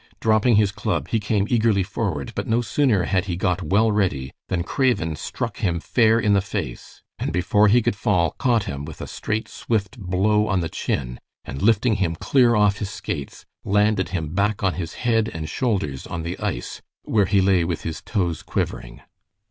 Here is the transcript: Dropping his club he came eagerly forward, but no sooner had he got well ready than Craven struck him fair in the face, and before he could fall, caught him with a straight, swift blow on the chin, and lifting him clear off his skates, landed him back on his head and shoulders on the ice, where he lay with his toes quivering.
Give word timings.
Dropping 0.19 0.55
his 0.55 0.71
club 0.71 1.09
he 1.09 1.19
came 1.19 1.45
eagerly 1.47 1.83
forward, 1.83 2.31
but 2.33 2.47
no 2.47 2.61
sooner 2.61 3.03
had 3.03 3.25
he 3.25 3.35
got 3.35 3.61
well 3.61 3.91
ready 3.91 4.31
than 4.47 4.63
Craven 4.63 5.15
struck 5.15 5.57
him 5.57 5.79
fair 5.79 6.19
in 6.19 6.33
the 6.33 6.41
face, 6.41 7.03
and 7.19 7.31
before 7.31 7.67
he 7.67 7.83
could 7.83 7.95
fall, 7.95 8.31
caught 8.39 8.63
him 8.63 8.83
with 8.83 8.99
a 8.99 9.05
straight, 9.05 9.47
swift 9.47 9.99
blow 9.99 10.47
on 10.47 10.59
the 10.61 10.69
chin, 10.69 11.19
and 11.45 11.61
lifting 11.61 11.97
him 11.97 12.15
clear 12.15 12.55
off 12.55 12.79
his 12.79 12.89
skates, 12.89 13.45
landed 13.63 14.09
him 14.09 14.29
back 14.33 14.63
on 14.63 14.73
his 14.73 14.95
head 14.95 15.29
and 15.35 15.47
shoulders 15.49 16.07
on 16.07 16.23
the 16.23 16.35
ice, 16.39 16.81
where 17.03 17.25
he 17.27 17.39
lay 17.39 17.63
with 17.63 17.83
his 17.83 18.01
toes 18.01 18.41
quivering. 18.41 19.01